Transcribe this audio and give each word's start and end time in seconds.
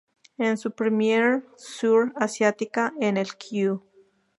En 0.39 0.57
su 0.57 0.71
premier 0.71 1.45
sur-asiática, 1.57 2.91
en 2.99 3.17
el 3.17 3.35
"Q! 3.37 3.83